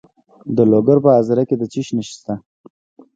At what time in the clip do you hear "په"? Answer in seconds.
1.05-1.09